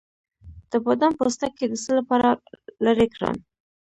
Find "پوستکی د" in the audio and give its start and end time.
1.19-1.73